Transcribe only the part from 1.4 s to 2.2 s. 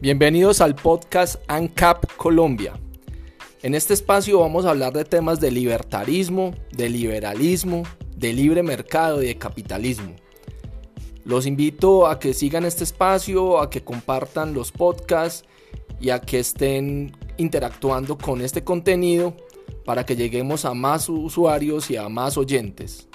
ANCAP